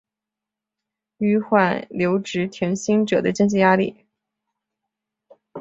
[1.19, 4.03] 纾缓留职停薪者的经济压力